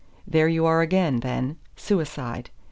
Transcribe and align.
There 0.25 0.47
you 0.47 0.65
are 0.65 0.81
again, 0.81 1.19
then: 1.19 1.57
suicide! 1.75 2.49